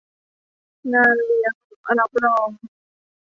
[0.93, 1.55] งานเลี้ยง
[1.99, 2.49] รับรอง